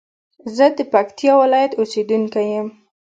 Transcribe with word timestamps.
زه 0.55 0.65
د 0.77 0.79
پکتيا 0.93 1.33
ولايت 1.41 1.71
اوسېدونکى 1.75 2.43
يم. 2.53 2.67